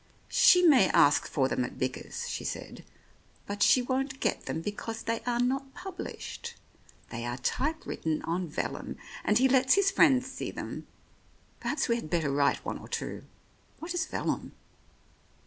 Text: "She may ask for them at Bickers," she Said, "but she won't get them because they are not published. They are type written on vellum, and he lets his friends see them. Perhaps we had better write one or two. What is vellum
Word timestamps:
"She 0.29 0.63
may 0.63 0.89
ask 0.89 1.27
for 1.27 1.47
them 1.47 1.63
at 1.63 1.77
Bickers," 1.77 2.27
she 2.27 2.43
Said, 2.43 2.83
"but 3.45 3.61
she 3.61 3.83
won't 3.83 4.19
get 4.19 4.47
them 4.47 4.59
because 4.61 5.03
they 5.03 5.19
are 5.27 5.39
not 5.39 5.75
published. 5.75 6.55
They 7.11 7.23
are 7.23 7.37
type 7.37 7.85
written 7.85 8.23
on 8.23 8.47
vellum, 8.47 8.97
and 9.23 9.37
he 9.37 9.47
lets 9.47 9.75
his 9.75 9.91
friends 9.91 10.25
see 10.25 10.49
them. 10.49 10.87
Perhaps 11.59 11.87
we 11.87 11.97
had 11.97 12.09
better 12.09 12.31
write 12.31 12.65
one 12.65 12.79
or 12.79 12.87
two. 12.89 13.25
What 13.77 13.93
is 13.93 14.07
vellum 14.07 14.53